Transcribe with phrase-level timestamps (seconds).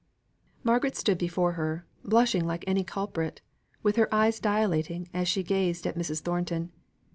[0.63, 3.39] Margaret stood before her, blushing like any culprit,
[3.83, 6.21] with her eyes dilating as she gazed at Mrs.
[6.21, 6.71] Thornton.